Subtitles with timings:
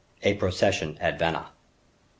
[0.23, 1.45] A Procession at Vannes.